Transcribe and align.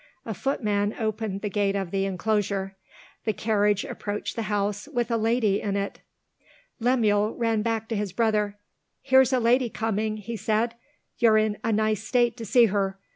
A 0.25 0.33
footman 0.33 0.95
opened 0.97 1.41
the 1.41 1.49
gate 1.51 1.75
of 1.75 1.91
the 1.91 2.05
enclosure. 2.05 2.75
The 3.25 3.33
carriage 3.33 3.85
approached 3.85 4.35
the 4.35 4.41
house, 4.49 4.87
with 4.87 5.11
a 5.11 5.15
lady 5.15 5.61
in 5.61 5.75
it. 5.75 5.99
Lemuel 6.79 7.35
ran 7.35 7.61
back 7.61 7.87
to 7.89 7.95
his 7.95 8.11
brother. 8.11 8.57
"Here's 9.03 9.31
a 9.31 9.39
lady 9.39 9.69
coming!" 9.69 10.17
he 10.17 10.35
said. 10.37 10.73
"You're 11.19 11.37
in 11.37 11.59
a 11.63 11.71
nice 11.71 12.03
state 12.03 12.35
to 12.37 12.47
see 12.47 12.65
her! 12.65 12.97